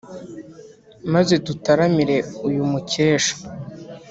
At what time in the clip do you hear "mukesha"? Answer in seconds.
2.71-3.35